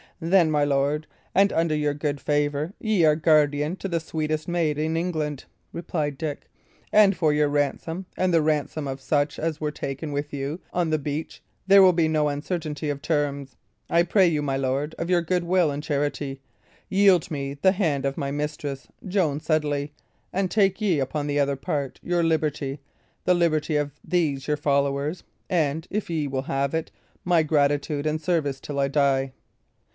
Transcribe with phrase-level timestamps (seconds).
[0.19, 4.77] "Then, my lord, and under your good favour, ye are guardian to the sweetest maid
[4.77, 6.47] in England," replied Dick;
[6.91, 10.89] "and for your ransom, and the ransom of such as were taken with you on
[10.91, 13.55] the beach, there will be no uncertainty of terms.
[13.89, 16.41] I pray you, my lord, of your goodwill and charity,
[16.89, 19.91] yield me the hand of my mistress, Joan Sedley;
[20.33, 22.79] and take ye, upon the other part, your liberty,
[23.25, 26.91] the liberty of these your followers, and (if ye will have it)
[27.23, 29.33] my gratitude and service till I die."